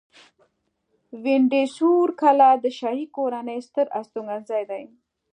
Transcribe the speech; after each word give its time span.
وینډسور 1.23 2.07
کلا 2.21 2.49
د 2.63 2.65
شاهي 2.79 3.05
کورنۍ 3.17 3.59
ستر 3.67 3.87
استوګنځی 3.99 4.63
دی. 4.71 4.83